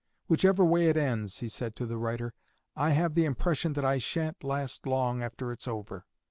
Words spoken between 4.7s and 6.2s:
long after it's over.'